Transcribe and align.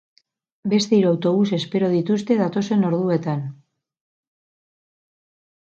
Beste 0.71 0.97
hiru 0.99 1.09
autobus 1.15 1.51
espero 1.57 1.91
dituzte 1.91 2.39
datozen 2.41 2.89
orduetan. 2.89 3.47